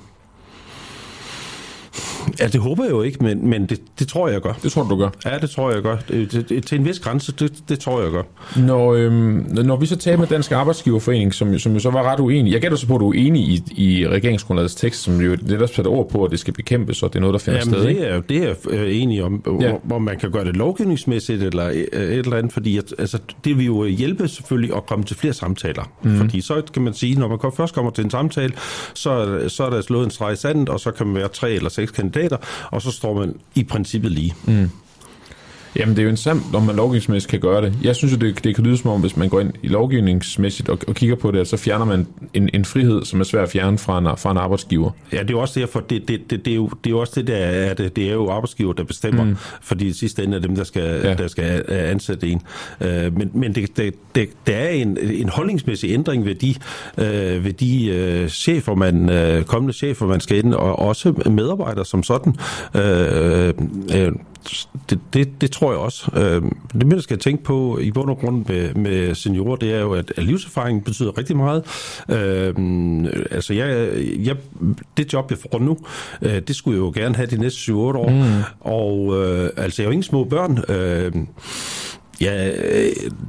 Ja, 2.40 2.48
det 2.48 2.62
håber 2.62 2.84
jeg 2.84 2.92
jo 2.92 3.02
ikke, 3.02 3.24
men, 3.24 3.50
men 3.50 3.66
det, 3.66 3.80
det 4.00 4.08
tror 4.08 4.30
jeg, 4.30 4.42
gør. 4.42 4.54
Det 4.64 4.72
tror 4.72 4.84
du, 4.84 4.90
du 4.90 4.96
gør? 4.96 5.10
Ja, 5.26 5.38
det 5.38 5.50
tror 5.50 5.72
jeg, 5.72 5.82
gør. 5.82 5.98
Det, 6.08 6.32
det, 6.32 6.50
det, 6.50 6.66
til 6.66 6.80
en 6.80 6.86
vis 6.86 7.00
grænse, 7.00 7.32
det, 7.32 7.54
det 7.70 7.80
tror 7.80 8.02
jeg, 8.02 8.12
gør. 8.12 8.24
Når, 8.58 8.94
øhm, 8.94 9.48
når 9.64 9.76
vi 9.76 9.86
så 9.86 9.96
taler 9.96 10.18
med 10.18 10.28
Dansk 10.28 10.52
Arbejdsgiverforening, 10.52 11.34
som, 11.34 11.60
som 11.60 11.74
jo 11.74 11.80
så 11.80 11.90
var 11.90 12.04
ret 12.04 12.20
uenig, 12.20 12.54
jeg 12.54 12.62
gætter 12.62 12.78
så 12.78 12.88
på, 12.88 12.96
at 12.96 13.00
du 13.00 13.10
er 13.10 13.14
enig 13.18 13.42
i, 13.42 13.64
i 13.76 14.08
regeringsgrundlagets 14.08 14.76
tekst, 14.76 15.02
som 15.02 15.22
jo 15.22 15.38
netop 15.42 15.70
sætter 15.70 15.92
ord 15.92 16.10
på, 16.10 16.24
at 16.24 16.32
det 16.32 16.40
skal 16.40 16.54
bekæmpes, 16.54 17.04
og 17.04 17.14
det 17.14 17.16
er 17.16 17.22
noget, 17.22 17.34
der 17.34 17.40
finder 17.40 17.60
Jamen, 17.60 17.74
sted. 17.74 17.84
Det 17.84 18.10
er, 18.10 18.22
det 18.22 18.38
er 18.38 18.48
jeg 18.48 18.56
øh, 18.70 19.02
enig 19.02 19.24
om, 19.24 19.44
ja. 19.46 19.52
hvor, 19.70 19.82
hvor 19.84 20.00
man 20.00 20.20
kan 20.20 20.32
gøre 20.32 20.46
det 20.46 20.58
lovgivningsmæssigt 20.58 21.44
eller 21.44 21.64
et 21.64 21.88
eller 21.94 22.38
andet, 22.38 22.54
fordi 22.54 22.78
at, 22.78 22.94
altså, 22.98 23.20
det 23.44 23.58
vil 23.58 23.66
jo 23.66 23.86
hjælpe 23.86 24.28
selvfølgelig 24.28 24.76
at 24.76 24.86
komme 24.86 25.06
til 25.06 25.16
flere 25.16 25.34
samtaler. 25.34 25.92
Mm. 26.04 26.18
Fordi 26.18 26.42
så 26.42 26.62
kan 26.74 26.82
man 26.82 26.94
sige, 26.94 27.20
når 27.20 27.28
man 27.28 27.40
først 27.58 27.74
kommer 27.74 27.92
til 27.92 28.04
en 28.04 28.10
samtale, 28.10 28.54
så, 28.94 29.40
så 29.48 29.64
er 29.64 29.70
der 29.70 29.82
slået 29.82 30.06
en 30.06 30.12
streg 30.12 30.34
i 30.34 30.36
sandet, 30.36 30.70
og 30.70 30.80
så 30.80 30.92
kan 30.92 31.08
man 31.08 31.16
være 31.16 31.28
tre 31.28 31.52
eller 31.52 31.70
seks 31.70 31.92
kandidater, 31.92 32.09
og 32.72 32.82
så 32.82 32.92
står 32.92 33.14
man 33.20 33.36
i 33.56 33.64
princippet 33.64 34.12
lige. 34.12 34.36
Mm. 34.46 34.70
Jamen, 35.76 35.96
det 35.96 36.02
er 36.02 36.04
jo 36.04 36.10
interessant, 36.10 36.56
om 36.56 36.64
man 36.64 36.76
lovgivningsmæssigt 36.76 37.32
kan 37.32 37.40
gøre 37.40 37.62
det. 37.62 37.74
Jeg 37.84 37.96
synes 37.96 38.14
jo, 38.14 38.18
det, 38.18 38.44
det 38.44 38.56
kan 38.56 38.64
lyde 38.64 38.78
som 38.78 38.90
om, 38.90 39.02
hvis 39.02 39.18
man 39.18 39.30
går 39.30 39.40
ind 39.40 39.54
i 39.64 39.68
lovgivningsmæssigt 39.68 40.70
og, 40.70 40.80
og 40.88 40.96
kigger 40.96 41.16
på 41.16 41.32
det, 41.32 41.48
så 41.48 41.58
fjerner 41.58 41.86
man 41.86 42.08
en, 42.34 42.50
en 42.54 42.66
frihed, 42.66 43.06
som 43.06 43.20
er 43.20 43.24
svær 43.24 43.44
at 43.44 43.50
fjerne 43.50 43.78
fra 43.78 43.98
en, 43.98 44.06
fra 44.18 44.32
en 44.32 44.38
arbejdsgiver. 44.38 44.92
Ja, 45.14 45.18
det 45.18 45.30
er 45.30 45.34
jo 45.34 45.40
også 45.40 45.60
derfor, 45.60 45.80
det, 45.80 46.08
det, 46.08 46.30
det, 46.30 46.46
det, 46.46 46.52
er, 46.52 46.56
jo, 46.56 46.68
det 46.68 46.90
er 46.90 46.92
jo 46.92 47.00
også 47.00 47.14
det, 47.16 47.28
der 47.28 47.36
er 47.36 47.74
det. 47.74 47.96
Det 47.96 48.10
er 48.10 48.14
jo 48.14 48.30
arbejdsgiver, 48.30 48.74
der 48.74 48.84
bestemmer, 48.84 49.24
mm. 49.24 49.36
fordi 49.62 49.88
det 49.88 49.96
sidste 49.96 50.24
ende 50.24 50.38
er 50.38 50.42
dem, 50.42 50.56
der 50.56 50.64
skal, 50.64 51.02
ja. 51.04 51.14
der 51.14 51.28
skal 51.28 51.64
ansætte 51.70 52.28
en. 52.28 52.42
Uh, 52.82 52.88
men 52.88 53.32
men 53.34 53.56
det, 53.56 53.78
det, 53.78 53.94
det, 54.16 54.30
der 54.48 54.56
er 54.56 54.70
en, 54.70 54.98
en 55.02 55.30
holdningsmæssig 55.30 55.92
ændring 55.92 56.26
ved 56.26 56.36
de, 56.36 56.56
uh, 56.98 57.46
ved 57.46 57.54
de 57.54 58.26
chefer, 58.30 58.76
man, 58.76 59.10
uh, 59.10 59.44
kommende 59.44 59.74
chefer, 59.74 60.06
man 60.06 60.20
skal 60.20 60.38
ind, 60.38 60.54
og 60.54 60.80
også 60.80 61.14
medarbejdere 61.32 61.86
som 61.86 62.04
sådan. 62.04 62.36
Uh, 62.74 62.82
uh, 64.08 64.14
det, 64.90 65.00
det, 65.14 65.42
det 65.42 65.52
tror 65.52 65.72
jeg 65.72 65.80
også. 65.80 66.12
Øh, 66.16 66.42
det, 66.74 66.88
man 66.88 67.02
skal 67.02 67.18
tænke 67.20 67.44
på 67.44 67.80
i 67.82 67.92
bund 67.92 68.10
og 68.10 68.18
grund 68.18 68.46
med, 68.48 68.74
med 68.74 69.16
seniorer, 69.16 69.56
det 69.56 69.74
er 69.74 69.80
jo, 69.80 69.94
at, 69.94 70.14
at 70.18 70.24
livserfaring 70.24 70.86
betyder 70.86 71.18
rigtig 71.18 71.38
meget. 71.38 71.64
Øh, 72.10 72.54
altså, 73.32 73.54
jeg, 73.54 73.90
jeg, 74.26 74.36
det 74.98 75.14
job, 75.14 75.32
jeg 75.32 75.38
får 75.38 75.60
nu, 75.60 75.78
øh, 76.22 76.42
det 76.42 76.56
skulle 76.56 76.78
jeg 76.78 76.82
jo 76.82 76.92
gerne 77.04 77.16
have 77.16 77.28
de 77.28 77.38
næste 77.38 77.72
7-8 77.72 77.74
år. 77.76 78.10
Mm. 78.10 78.44
Og 78.60 79.18
øh, 79.18 79.50
altså, 79.58 79.82
jeg 79.82 79.88
har 79.88 79.90
jo 79.90 79.92
ingen 79.92 80.04
små 80.04 80.24
børn. 80.24 80.64
Øh, 80.70 81.12
Ja, 82.22 82.52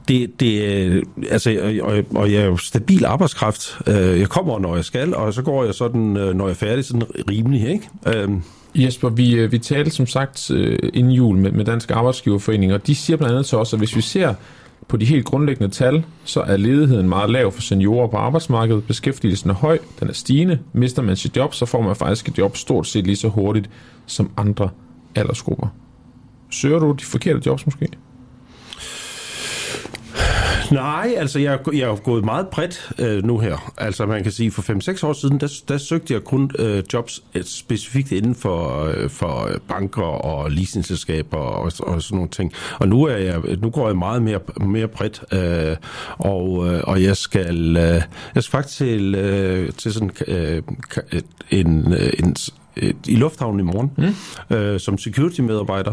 det, 0.08 0.40
det 0.40 1.04
altså, 1.30 1.78
og, 1.82 2.20
og 2.20 2.32
jeg 2.32 2.42
er 2.42 2.46
jo 2.46 2.56
stabil 2.56 3.04
arbejdskraft. 3.04 3.78
Jeg 3.86 4.28
kommer, 4.28 4.58
når 4.58 4.74
jeg 4.74 4.84
skal, 4.84 5.14
og 5.14 5.34
så 5.34 5.42
går 5.42 5.64
jeg 5.64 5.74
sådan, 5.74 6.00
når 6.00 6.44
jeg 6.44 6.50
er 6.50 6.54
færdig, 6.54 6.84
sådan 6.84 7.02
rimelig, 7.30 7.68
ikke? 7.68 7.88
Jesper, 8.74 9.08
vi, 9.08 9.34
øh, 9.34 9.52
vi 9.52 9.58
talte 9.58 9.90
som 9.90 10.06
sagt 10.06 10.50
øh, 10.50 10.78
inden 10.94 11.12
jul 11.12 11.36
med, 11.36 11.52
med 11.52 11.64
Dansk 11.64 11.90
Arbejdsgiverforening, 11.90 12.72
og 12.72 12.86
de 12.86 12.94
siger 12.94 13.16
blandt 13.16 13.32
andet 13.32 13.46
til 13.46 13.58
os, 13.58 13.72
at 13.72 13.78
hvis 13.78 13.96
vi 13.96 14.00
ser 14.00 14.34
på 14.88 14.96
de 14.96 15.04
helt 15.04 15.24
grundlæggende 15.24 15.74
tal, 15.74 16.04
så 16.24 16.40
er 16.40 16.56
ledigheden 16.56 17.08
meget 17.08 17.30
lav 17.30 17.52
for 17.52 17.62
seniorer 17.62 18.06
på 18.06 18.16
arbejdsmarkedet. 18.16 18.84
Beskæftigelsen 18.84 19.50
er 19.50 19.54
høj, 19.54 19.78
den 20.00 20.08
er 20.08 20.12
stigende. 20.12 20.58
Mister 20.72 21.02
man 21.02 21.16
sit 21.16 21.36
job, 21.36 21.54
så 21.54 21.66
får 21.66 21.82
man 21.82 21.96
faktisk 21.96 22.28
et 22.28 22.38
job 22.38 22.56
stort 22.56 22.86
set 22.86 23.06
lige 23.06 23.16
så 23.16 23.28
hurtigt 23.28 23.70
som 24.06 24.30
andre 24.36 24.68
aldersgrupper. 25.14 25.66
Søger 26.50 26.78
du 26.78 26.92
de 26.92 27.04
forkerte 27.04 27.40
jobs 27.46 27.66
måske? 27.66 27.88
Nej, 30.70 31.14
altså 31.16 31.38
jeg, 31.38 31.58
jeg 31.72 31.90
er 31.90 31.96
gået 31.96 32.24
meget 32.24 32.48
bredt 32.48 32.92
øh, 32.98 33.24
nu 33.24 33.38
her. 33.38 33.72
Altså 33.78 34.06
man 34.06 34.22
kan 34.22 34.32
sige, 34.32 34.50
for 34.50 34.62
5-6 35.02 35.06
år 35.06 35.12
siden, 35.12 35.40
der, 35.40 35.62
der 35.68 35.78
søgte 35.78 36.14
jeg 36.14 36.24
kun 36.24 36.50
øh, 36.58 36.82
jobs 36.92 37.22
øh, 37.34 37.44
specifikt 37.44 38.12
inden 38.12 38.34
for, 38.34 38.84
øh, 38.84 39.10
for 39.10 39.46
øh, 39.46 39.58
banker 39.68 40.02
og 40.02 40.50
leasingselskaber 40.50 41.38
og, 41.38 41.72
og 41.80 42.02
sådan 42.02 42.16
nogle 42.16 42.30
ting. 42.30 42.52
Og 42.78 42.88
nu, 42.88 43.04
er 43.04 43.16
jeg, 43.16 43.40
nu 43.58 43.70
går 43.70 43.86
jeg 43.86 43.96
meget 43.96 44.22
mere, 44.22 44.40
mere 44.60 44.88
bredt, 44.88 45.22
øh, 45.32 45.76
og, 46.18 46.66
øh, 46.66 46.80
og 46.86 47.02
jeg 47.02 47.16
skal, 47.16 47.76
øh, 47.76 48.02
jeg 48.34 48.42
skal 48.42 48.50
faktisk 48.50 48.76
til, 48.76 49.14
øh, 49.14 49.72
til 49.72 49.92
sådan 49.92 50.10
øh, 50.26 50.62
en, 51.50 51.92
øh, 51.92 52.12
en 52.18 52.36
i 53.06 53.16
lufthavnen 53.16 53.60
i 53.60 53.62
morgen 53.62 53.90
mm. 53.98 54.56
øh, 54.56 54.80
som 54.80 54.98
security-medarbejder. 54.98 55.92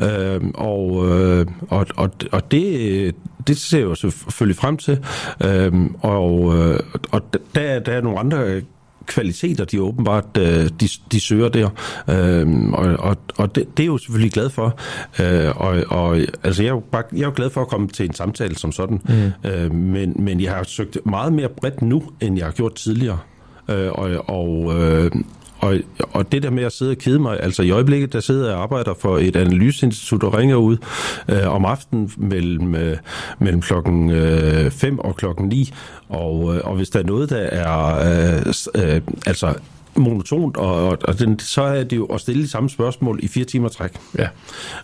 Øh, 0.00 0.40
og, 0.54 1.08
øh, 1.08 1.46
og, 1.68 1.86
og, 1.96 2.10
og 2.32 2.50
det, 2.50 3.14
det 3.46 3.56
ser 3.56 3.78
jeg 3.78 3.86
jo 3.86 3.94
selvfølgelig 3.94 4.56
frem 4.56 4.76
til. 4.76 4.98
Øh, 5.44 5.72
og 6.00 6.58
øh, 6.58 6.80
og 7.10 7.22
der, 7.54 7.78
der 7.78 7.92
er 7.92 8.00
nogle 8.00 8.18
andre 8.18 8.60
kvaliteter, 9.06 9.64
de 9.64 9.82
åbenbart 9.82 10.36
øh, 10.38 10.68
de, 10.80 10.88
de 11.12 11.20
søger 11.20 11.48
der. 11.48 11.68
Øh, 12.08 12.72
og 12.72 12.96
og, 12.98 13.16
og 13.36 13.54
det, 13.54 13.76
det 13.76 13.82
er 13.82 13.84
jeg 13.84 13.92
jo 13.92 13.98
selvfølgelig 13.98 14.32
glad 14.32 14.50
for. 14.50 14.78
Øh, 15.20 15.56
og, 15.56 15.84
og 15.88 16.16
altså, 16.42 16.62
jeg 16.62 16.68
er, 16.68 16.74
jo 16.74 16.82
bare, 16.92 17.02
jeg 17.12 17.20
er 17.20 17.26
jo 17.26 17.32
glad 17.36 17.50
for 17.50 17.60
at 17.60 17.68
komme 17.68 17.88
til 17.88 18.06
en 18.06 18.14
samtale 18.14 18.56
som 18.56 18.72
sådan. 18.72 19.00
Mm. 19.08 19.50
Øh, 19.50 19.74
men, 19.74 20.16
men 20.18 20.40
jeg 20.40 20.52
har 20.52 20.62
søgt 20.62 20.98
meget 21.06 21.32
mere 21.32 21.48
bredt 21.48 21.82
nu, 21.82 22.02
end 22.20 22.36
jeg 22.36 22.46
har 22.46 22.52
gjort 22.52 22.74
tidligere. 22.74 23.18
Øh, 23.68 23.92
og 23.92 24.10
og 24.28 24.80
øh, 24.80 25.10
og, 25.60 25.76
og 26.12 26.32
det 26.32 26.42
der 26.42 26.50
med 26.50 26.62
at 26.62 26.72
sidde 26.72 26.90
og 26.90 26.96
kede 26.96 27.18
mig, 27.18 27.40
altså 27.42 27.62
i 27.62 27.70
øjeblikket, 27.70 28.12
der 28.12 28.20
sidder 28.20 28.46
jeg 28.46 28.56
og 28.56 28.62
arbejder 28.62 28.94
for 28.94 29.18
et 29.18 29.36
analyseinstitut 29.36 30.22
og 30.22 30.34
ringer 30.34 30.56
ud 30.56 30.76
øh, 31.28 31.54
om 31.54 31.64
aftenen 31.64 32.10
mellem, 32.16 32.74
øh, 32.74 32.96
mellem 33.38 33.60
klokken 33.60 34.10
5 34.70 34.94
øh, 34.94 34.98
og 34.98 35.16
klokken 35.16 35.48
9, 35.48 35.72
og, 36.08 36.56
øh, 36.56 36.60
og 36.64 36.76
hvis 36.76 36.90
der 36.90 36.98
er 36.98 37.04
noget, 37.04 37.30
der 37.30 37.36
er 37.36 37.96
øh, 38.76 38.94
øh, 38.94 39.00
altså 39.26 39.54
monotont, 40.00 40.56
og, 40.56 40.88
og, 40.88 40.98
og 41.04 41.18
den, 41.18 41.38
så 41.38 41.62
er 41.62 41.84
det 41.84 41.96
jo 41.96 42.04
at 42.04 42.20
stille 42.20 42.42
de 42.42 42.48
samme 42.48 42.70
spørgsmål 42.70 43.20
i 43.22 43.28
fire 43.28 43.44
timer 43.44 43.68
træk. 43.68 43.90
Ja. 44.18 44.28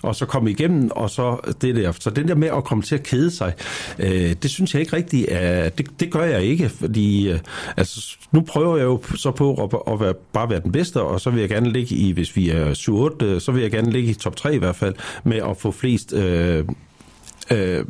Og 0.03 0.15
så 0.15 0.27
komme 0.27 0.51
igennem, 0.51 0.91
og 0.91 1.11
så 1.11 1.55
det 1.61 1.77
der. 1.77 1.93
Så 1.93 2.11
den 2.11 2.29
der 2.29 2.35
med 2.35 2.49
at 2.49 2.65
komme 2.65 2.83
til 2.83 2.95
at 2.95 3.03
kede 3.03 3.31
sig, 3.31 3.53
øh, 3.99 4.35
det 4.43 4.51
synes 4.51 4.75
jeg 4.75 4.81
ikke 4.81 4.97
rigtigt, 4.97 5.27
er, 5.29 5.69
det, 5.69 6.01
det 6.01 6.11
gør 6.11 6.25
jeg 6.25 6.43
ikke, 6.43 6.69
fordi 6.69 7.31
øh, 7.31 7.39
altså, 7.77 8.17
nu 8.33 8.41
prøver 8.41 8.77
jeg 8.77 8.85
jo 8.85 9.03
så 9.15 9.31
på 9.31 9.55
at, 9.55 9.93
at 9.93 10.01
være, 10.01 10.15
bare 10.33 10.51
være 10.51 10.61
den 10.61 10.73
bedste, 10.73 11.03
og 11.03 11.21
så 11.21 11.31
vil 11.31 11.41
jeg 11.41 11.49
gerne 11.49 11.73
ligge 11.73 11.95
i, 11.95 12.13
hvis 12.13 12.37
vi 12.37 12.51
er 12.51 12.75
7-8, 13.21 13.25
øh, 13.25 13.41
så 13.41 13.53
vil 13.53 13.63
jeg 13.63 13.71
gerne 13.71 13.91
ligge 13.91 14.11
i 14.11 14.15
top 14.15 14.37
3 14.37 14.55
i 14.55 14.59
hvert 14.59 14.77
fald, 14.77 14.95
med 15.25 15.37
at 15.37 15.57
få 15.57 15.71
flest 15.71 16.13
øh, 16.13 16.65
øh, 17.51 17.85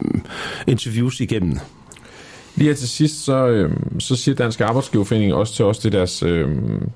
interviews 0.66 1.20
igennem. 1.20 1.58
Lige 2.56 2.68
her 2.68 2.74
til 2.74 2.88
sidst, 2.88 3.24
så, 3.24 3.46
øh, 3.46 3.70
så 3.98 4.16
siger 4.16 4.34
Dansk 4.34 4.60
Arbejdsgiverforening 4.60 5.34
også 5.34 5.54
til 5.54 5.64
os, 5.64 5.78
det 5.78 5.92
deres, 5.92 6.22
øh, 6.22 6.48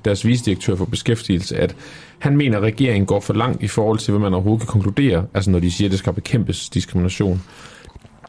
deres 0.04 0.26
visdirektør 0.26 0.76
for 0.76 0.84
beskæftigelse, 0.84 1.56
at 1.56 1.76
han 2.18 2.36
mener, 2.36 2.56
at 2.56 2.62
regeringen 2.62 3.06
går 3.06 3.20
for 3.20 3.34
langt 3.34 3.62
i 3.62 3.68
forhold 3.68 3.98
til, 3.98 4.12
hvad 4.12 4.20
man 4.20 4.34
overhovedet 4.34 4.60
kan 4.60 4.72
konkludere, 4.72 5.26
altså 5.34 5.50
når 5.50 5.58
de 5.58 5.70
siger, 5.70 5.88
at 5.88 5.90
det 5.90 5.98
skal 5.98 6.12
bekæmpes 6.12 6.68
diskrimination. 6.68 7.42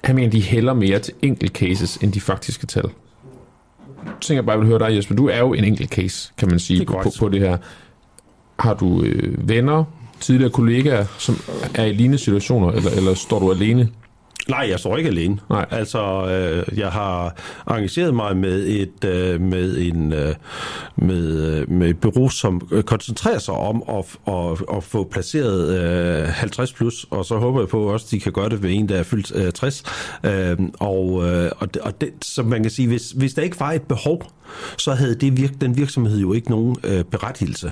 Han 0.04 0.16
mener, 0.16 0.30
de 0.30 0.42
hælder 0.42 0.74
mere 0.74 1.00
til 1.00 1.14
enkelt 1.22 1.52
cases, 1.52 1.98
end 1.98 2.14
de 2.14 2.22
faktiske 2.22 2.68
tal. 2.68 2.90
Jeg 4.06 4.14
tænker 4.22 4.42
bare, 4.42 4.52
jeg 4.52 4.60
vil 4.60 4.68
høre 4.68 4.80
dig, 4.80 4.96
Jesper. 4.96 5.16
Du 5.16 5.28
er 5.28 5.40
jo 5.40 5.54
en 5.54 5.64
enkelt 5.64 5.90
case, 5.90 6.34
kan 6.38 6.50
man 6.50 6.60
sige, 6.60 6.86
på, 6.86 7.00
på, 7.04 7.12
på 7.20 7.30
det 7.30 7.40
her. 7.40 7.58
Har 8.60 8.74
du 8.74 9.04
øh, 9.04 9.50
venner, 9.50 9.84
tidligere 10.20 10.52
kollegaer, 10.52 11.06
som 11.18 11.36
er 11.76 11.86
i 11.86 11.94
lignende 11.94 12.18
situationer, 12.18 12.72
eller, 12.72 12.92
eller 12.92 13.14
står 13.14 13.40
du 13.40 13.52
alene 13.52 13.90
Nej, 14.50 14.68
jeg 14.70 14.80
står 14.80 14.98
ikke 14.98 15.10
alene. 15.10 15.40
Nej. 15.50 15.66
Altså, 15.72 16.28
øh, 16.28 16.80
jeg 16.80 16.90
har 16.90 17.36
engageret 17.70 18.14
mig 18.14 18.38
med 18.38 18.68
et 18.68 19.06
øh, 19.06 19.42
med 19.42 19.78
en 19.78 20.14
øh, 20.14 20.36
med, 20.96 21.58
øh, 21.58 21.72
med 21.72 21.90
et 21.90 22.00
bureau, 22.00 22.30
som 22.30 22.70
koncentrerer 22.86 23.40
sig 23.40 23.54
om 23.54 23.84
at, 23.90 24.06
at, 24.28 24.76
at 24.78 24.84
få 24.84 25.04
placeret 25.04 25.80
øh, 26.24 26.28
50 26.28 26.74
plus, 26.74 27.06
og 27.10 27.26
så 27.26 27.38
håber 27.38 27.60
jeg 27.60 27.70
på 27.70 27.84
også, 27.84 28.06
at 28.08 28.12
de 28.12 28.20
kan 28.20 28.32
gøre 28.32 28.50
det 28.50 28.64
ved 28.64 28.70
en, 28.74 28.90
der 28.90 28.96
er 28.98 29.04
fyldt 29.04 29.32
øh, 29.36 29.52
60. 29.52 29.84
Øh, 30.24 30.58
og 30.80 31.30
øh, 31.30 31.52
og, 31.58 31.74
det, 31.74 31.82
og 31.82 32.02
det, 32.02 32.10
så 32.22 32.44
man 32.44 32.62
kan 32.62 32.72
sige, 32.72 32.88
hvis, 32.88 33.12
hvis 33.12 33.34
der 33.34 33.42
ikke 33.42 33.60
var 33.60 33.72
et 33.72 33.82
behov, 33.82 34.32
så 34.78 34.94
havde 34.94 35.16
det 35.16 35.38
virk, 35.38 35.52
den 35.62 35.78
virksomhed 35.78 36.20
jo 36.20 36.34
ikke 36.34 36.50
nogen 36.50 36.76
øh, 36.84 37.04
berettigelse. 37.04 37.72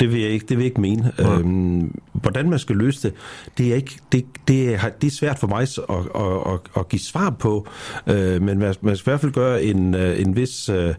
Det 0.00 0.12
vil 0.12 0.20
jeg 0.20 0.30
ikke, 0.30 0.46
det 0.46 0.56
vil 0.56 0.64
jeg 0.64 0.70
ikke 0.70 0.80
mene. 0.80 1.12
Ja. 1.18 1.38
Øhm, 1.38 2.00
hvordan 2.12 2.50
man 2.50 2.58
skal 2.58 2.76
løse 2.76 3.08
det, 3.08 3.16
det 3.58 3.70
er, 3.70 3.74
ikke, 3.74 3.98
det, 4.12 4.26
det 4.48 4.74
er, 4.74 4.88
det 5.00 5.06
er 5.06 5.10
svært 5.10 5.38
for 5.38 5.46
mig 5.46 5.62
at, 5.62 5.78
at, 5.90 6.52
at, 6.52 6.60
at 6.76 6.88
give 6.88 7.00
svar 7.00 7.30
på, 7.30 7.66
øh, 8.06 8.42
men 8.42 8.58
man, 8.58 8.74
man 8.80 8.96
skal 8.96 9.10
i 9.10 9.12
hvert 9.12 9.20
fald 9.20 9.32
gøre 9.32 9.62
en, 9.62 9.94
øh, 9.94 10.20
en 10.20 10.36
vis... 10.36 10.68
Øh, 10.68 10.94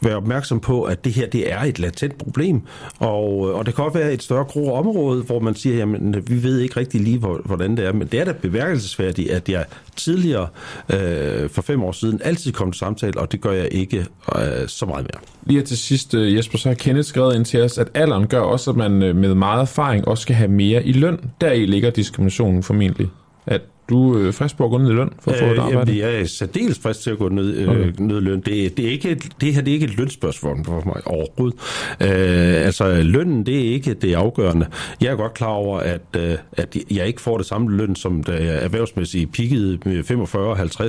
være 0.00 0.16
opmærksom 0.16 0.60
på, 0.60 0.82
at 0.82 1.04
det 1.04 1.12
her 1.12 1.26
det 1.26 1.52
er 1.52 1.60
et 1.60 1.78
latent 1.78 2.18
problem, 2.18 2.62
og, 2.98 3.48
øh, 3.48 3.58
og 3.58 3.66
det 3.66 3.74
kan 3.74 3.84
også 3.84 3.98
være 3.98 4.12
et 4.12 4.22
større 4.22 4.44
grå 4.44 4.74
område, 4.74 5.22
hvor 5.22 5.40
man 5.40 5.54
siger, 5.54 5.76
jamen 5.76 6.14
vi 6.28 6.42
ved 6.42 6.58
ikke 6.58 6.76
rigtig 6.76 7.00
lige, 7.00 7.18
hvordan 7.18 7.76
det 7.76 7.86
er, 7.86 7.92
men 7.92 8.06
det 8.06 8.20
er 8.20 8.24
da 8.24 8.32
beværkelsesværdigt, 8.32 9.30
at 9.30 9.48
jeg 9.48 9.64
tidligere, 9.96 10.48
øh, 10.88 11.50
for 11.50 11.62
fem 11.62 11.82
år 11.82 11.92
siden, 11.92 12.20
altid 12.24 12.52
kom 12.52 12.72
til 12.72 12.78
samtale, 12.78 13.20
og 13.20 13.32
det 13.32 13.40
gør 13.40 13.52
jeg 13.52 13.68
ikke 13.72 14.06
øh, 14.36 14.68
så 14.68 14.86
meget 14.86 15.02
mere. 15.04 15.20
Lige 15.46 15.62
til 15.62 15.78
sidst, 15.78 16.14
øh, 16.14 16.36
Jesper, 16.36 16.58
så 16.58 16.68
har 16.68 16.74
Kenneth 16.74 17.08
skrevet 17.08 17.36
ind 17.36 17.44
til 17.44 17.62
os, 17.62 17.78
at 17.78 17.88
alderen 17.94 18.26
gør 18.26 18.40
også, 18.40 18.70
at 18.70 18.76
man 18.76 19.02
øh, 19.02 19.16
med 19.16 19.34
meget 19.34 19.60
erfaring 19.60 20.08
også 20.08 20.22
skal 20.22 20.36
have 20.36 20.50
mere 20.50 20.84
i 20.84 20.92
løn. 20.92 21.18
Der 21.40 21.52
i 21.52 21.66
ligger 21.66 21.90
diskriminationen 21.90 22.62
formentlig. 22.62 23.08
At 23.46 23.60
du 23.90 24.14
er 24.14 24.26
øh, 24.26 24.34
frisk 24.34 24.56
på 24.56 24.64
at 24.64 24.70
gå 24.70 24.78
ned 24.78 24.90
i 24.90 24.92
løn 24.92 25.10
for 25.20 25.30
at 25.30 25.38
få 25.38 25.44
et 25.44 25.58
arbejde? 25.58 25.78
Jamen, 25.78 25.98
jeg 25.98 26.20
er 26.20 26.24
særdeles 26.24 26.78
frisk 26.78 27.00
til 27.00 27.10
at 27.10 27.18
gå 27.18 27.28
ned, 27.28 27.56
øh, 27.56 27.68
okay. 27.68 27.92
ned 27.98 28.16
i 28.16 28.20
løn. 28.20 28.40
Det, 28.40 28.76
det, 28.76 28.86
er 28.86 28.90
ikke, 28.90 29.14
det 29.40 29.54
her 29.54 29.62
det 29.62 29.70
er 29.70 29.74
ikke 29.74 29.86
et 29.86 29.96
lønspørgsmål 29.96 30.64
for 30.64 30.82
mig 30.86 31.06
overhovedet. 31.06 31.58
Øh, 32.00 32.66
altså, 32.66 33.02
lønnen, 33.02 33.46
det 33.46 33.68
er 33.68 33.72
ikke 33.72 33.94
det 33.94 34.14
afgørende. 34.14 34.66
Jeg 35.00 35.12
er 35.12 35.16
godt 35.16 35.34
klar 35.34 35.48
over, 35.48 35.78
at, 35.78 36.00
øh, 36.16 36.36
at 36.52 36.76
jeg 36.90 37.06
ikke 37.06 37.20
får 37.20 37.36
det 37.36 37.46
samme 37.46 37.76
løn, 37.76 37.96
som 37.96 38.22
da 38.22 38.32
jeg 38.32 38.64
erhvervsmæssigt 38.64 39.32
pikkede 39.32 39.78
med 39.84 40.00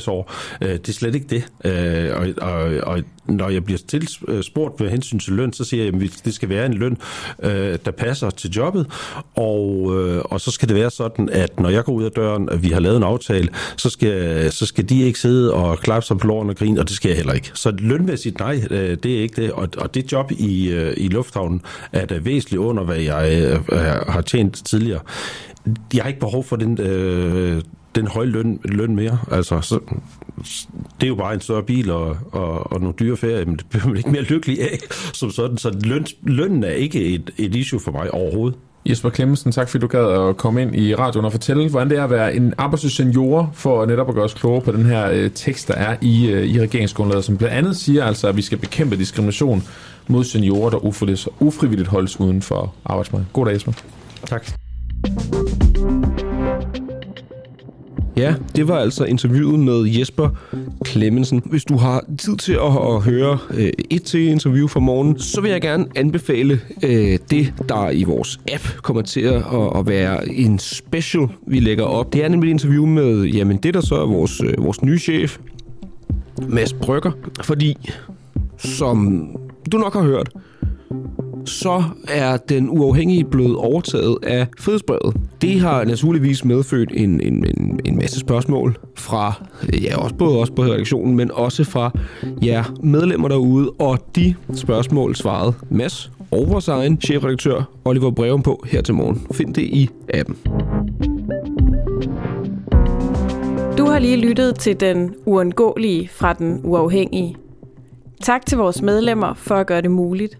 45-50 0.06 0.12
år. 0.12 0.32
Øh, 0.62 0.70
det 0.70 0.90
er 0.90 0.94
slet 0.94 1.16
ikke 1.16 1.28
det. 1.28 1.48
Øh, 1.66 2.12
og, 2.16 2.52
og, 2.52 2.62
og 2.84 3.04
når 3.28 3.50
jeg 3.50 3.64
bliver 3.64 3.80
til 3.88 4.10
øh, 4.28 4.44
spurgt 4.44 4.82
ved 4.82 4.90
hensyn 4.90 5.20
til 5.20 5.34
løn, 5.34 5.54
så 5.54 5.64
siger 5.64 5.84
jeg, 5.84 5.94
at 5.94 6.22
det 6.26 6.34
skal 6.34 6.50
være 6.50 6.66
en 6.66 6.74
løn, 6.74 6.98
øh, 7.44 7.78
der 7.86 7.92
passer 7.92 8.30
til 8.30 8.50
jobbet, 8.50 8.88
og, 9.36 9.94
øh, 9.98 10.22
og 10.26 10.42
så 10.42 10.52
skal 10.52 10.68
det 10.68 10.76
være 10.76 10.92
sådan, 10.92 11.30
at 11.30 11.60
når 11.60 11.70
jeg 11.70 11.84
går 11.84 11.94
ud 11.94 12.04
af 12.04 12.12
døren, 12.12 12.50
at 12.50 12.64
vi 12.64 12.70
har 12.70 12.80
lavet 12.80 12.98
en 12.98 13.04
aftale, 13.04 13.50
så 13.78 13.90
skal, 13.90 14.52
så 14.52 14.66
skal 14.66 14.90
de 14.90 15.02
ikke 15.02 15.20
sidde 15.20 15.54
og 15.54 15.80
klappe 15.80 16.06
sig 16.06 16.18
på 16.18 16.28
låren 16.28 16.50
og 16.50 16.56
grine, 16.56 16.80
og 16.80 16.88
det 16.88 16.96
skal 16.96 17.10
jeg 17.10 17.18
heller 17.18 17.34
ikke. 17.34 17.52
Så 17.54 17.74
lønmæssigt, 17.80 18.40
nej, 18.40 18.62
øh, 18.72 18.98
det 19.04 19.18
er 19.18 19.22
ikke 19.22 19.42
det. 19.42 19.52
Og, 19.52 19.68
og 19.78 19.94
det 19.94 20.12
job 20.12 20.32
i, 20.32 20.70
øh, 20.70 20.94
i 20.98 21.08
lufthavnen 21.08 21.62
er 21.92 22.06
da 22.06 22.20
væsentligt 22.20 22.60
under, 22.60 22.84
hvad 22.84 22.98
jeg 22.98 23.58
øh, 23.72 23.80
har 24.08 24.22
tjent 24.22 24.66
tidligere. 24.66 25.02
Jeg 25.94 26.04
har 26.04 26.08
ikke 26.08 26.20
behov 26.20 26.44
for 26.44 26.56
den, 26.56 26.82
øh, 26.82 27.62
den 27.96 28.08
høje 28.08 28.28
løn, 28.28 28.60
løn 28.66 28.96
mere. 28.96 29.18
Altså, 29.32 29.62
så, 29.62 29.80
det 31.00 31.04
er 31.04 31.08
jo 31.08 31.16
bare 31.16 31.34
en 31.34 31.42
større 31.42 31.64
bil 31.64 31.92
og, 31.92 32.18
og, 32.32 32.72
og 32.72 32.80
nogle 32.80 32.96
dyre 33.00 33.18
ferier, 33.18 33.46
men 33.46 33.58
det 33.58 33.66
bliver 33.70 33.88
man 33.88 33.98
ikke 33.98 34.10
mere 34.10 34.22
lykkelig 34.22 34.62
af 34.62 34.80
som 35.14 35.32
sådan. 35.32 35.58
Så 35.58 35.80
løn, 35.84 36.06
lønnen 36.24 36.64
er 36.64 36.72
ikke 36.72 37.06
et, 37.06 37.32
et 37.38 37.56
issue 37.56 37.80
for 37.80 37.92
mig 37.92 38.14
overhovedet. 38.14 38.60
Jesper 38.90 39.10
Klemmensen, 39.10 39.52
tak 39.52 39.70
fordi 39.70 39.82
du 39.82 39.88
gad 39.88 40.30
at 40.30 40.38
komme 40.38 40.62
ind 40.62 40.76
i 40.76 40.96
radioen 40.96 41.26
og 41.26 41.32
fortælle, 41.32 41.70
hvordan 41.70 41.90
det 41.90 41.98
er 41.98 42.04
at 42.04 42.10
være 42.10 42.36
en 42.36 42.54
arbejdsløs 42.58 42.92
senior, 42.92 43.50
for 43.54 43.86
netop 43.86 44.10
at 44.10 44.16
gøre 44.16 44.24
os 44.24 44.34
klogere 44.34 44.62
på 44.62 44.72
den 44.72 44.86
her 44.86 45.10
øh, 45.12 45.32
tekst, 45.32 45.68
der 45.68 45.74
er 45.74 45.96
i, 46.02 46.30
øh, 46.30 46.48
i 46.48 46.62
regeringsgrundlaget, 46.62 47.26
som 47.26 47.38
blandt 47.38 47.56
andet 47.56 47.76
siger 47.76 48.06
altså, 48.06 48.28
at 48.28 48.38
vi 48.38 48.42
skal 48.42 48.58
bekæmpe 48.58 48.98
diskrimination 48.98 49.64
mod 50.08 50.24
seniorer, 50.24 50.70
der 50.70 50.86
ufrivilligt, 50.86 51.28
ufrivilligt 51.40 51.90
holdes 51.90 52.20
uden 52.20 52.42
for 52.42 52.74
arbejdsmarkedet. 52.86 53.34
God 53.34 53.46
dag, 53.46 53.54
Jesper. 53.54 53.72
Tak. 54.26 54.52
Ja, 58.18 58.36
det 58.56 58.68
var 58.68 58.78
altså 58.78 59.06
interviewet 59.06 59.60
med 59.60 59.86
Jesper 59.86 60.30
Klemmensen. 60.84 61.42
Hvis 61.46 61.66
du 61.66 61.78
har 61.78 62.04
tid 62.18 62.38
til 62.38 62.54
at, 62.54 62.94
at 62.96 63.02
høre 63.02 63.38
øh, 63.54 63.70
et 63.90 64.04
til 64.04 64.28
interview 64.28 64.68
fra 64.68 64.80
morgen, 64.80 65.20
så 65.20 65.42
vil 65.42 65.52
jeg 65.52 65.62
gerne 65.62 65.86
anbefale 65.96 66.62
øh, 66.84 67.20
det, 67.30 67.54
der 67.70 67.90
i 67.90 68.04
vores 68.04 68.40
app 68.54 68.64
kommer 68.82 69.02
til 69.02 69.22
at, 69.22 69.44
at 69.76 69.88
være 69.88 70.30
en 70.30 70.60
special, 70.60 71.28
vi 71.48 71.60
lægger 71.60 71.84
op. 71.84 72.14
Det 72.14 72.24
er 72.24 72.28
nemlig 72.28 72.48
et 72.48 72.52
interview 72.52 72.86
med 72.86 73.24
jamen, 73.24 73.58
det, 73.58 73.74
der 73.74 73.82
så 73.82 73.96
er 73.96 74.06
vores, 74.06 74.42
øh, 74.42 74.54
vores 74.58 74.82
nye 74.82 75.00
chef, 75.00 75.38
Mads 76.48 76.74
Brygger. 76.74 77.12
Fordi, 77.42 77.78
som 78.58 79.30
du 79.72 79.78
nok 79.78 79.94
har 79.94 80.04
hørt, 80.04 80.30
så 81.46 81.84
er 82.08 82.38
den 82.38 82.70
uafhængige 82.70 83.24
blevet 83.24 83.56
overtaget 83.56 84.18
af 84.24 84.48
frihedsbrevet. 84.60 85.16
Det 85.42 85.60
har 85.60 85.86
naturligvis 85.86 86.46
medfødt 86.46 86.92
en, 86.94 87.22
en, 87.22 87.46
en, 87.58 87.80
en 87.86 87.98
masse 87.98 88.20
spørgsmål 88.20 88.78
fra, 88.96 89.34
ja, 89.82 89.98
også 89.98 90.16
både 90.16 90.40
også 90.40 90.54
på 90.54 90.64
redaktionen, 90.64 91.16
men 91.16 91.32
også 91.32 91.64
fra 91.64 91.92
jer 92.44 92.64
medlemmer 92.84 93.28
derude, 93.28 93.72
og 93.80 94.00
de 94.16 94.36
spørgsmål 94.54 95.16
svarede 95.16 95.54
Mads 95.70 96.12
og 96.32 96.50
vores 96.50 96.68
egen 96.68 97.02
chefredaktør 97.02 97.70
Oliver 97.86 98.12
Breum 98.12 98.42
på 98.42 98.64
her 98.68 98.82
til 98.82 98.94
morgen. 98.94 99.28
Find 99.34 99.54
det 99.54 99.62
i 99.62 99.90
appen. 100.14 100.38
Du 103.78 103.86
har 103.86 104.00
lige 104.00 104.18
lyttet 104.18 104.56
til 104.60 104.80
den 104.80 105.16
uundgåelige 105.26 106.10
fra 106.14 106.34
den 106.34 106.62
uafhængige. 106.64 107.36
Tak 108.22 108.46
til 108.46 108.58
vores 108.58 108.82
medlemmer 108.82 109.34
for 109.34 109.56
at 109.56 109.68
gøre 109.68 109.82
det 109.82 109.92
muligt. 109.92 110.38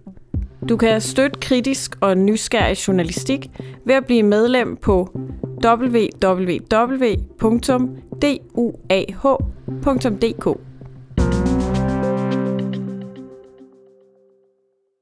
Du 0.70 0.78
kan 0.78 1.02
støtte 1.02 1.40
kritisk 1.40 1.96
og 2.02 2.18
nysgerrig 2.18 2.88
journalistik 2.88 3.50
ved 3.86 3.96
at 3.96 4.06
blive 4.06 4.24
medlem 4.24 4.78
på 4.78 5.10
www.duah.dk. 5.66 6.26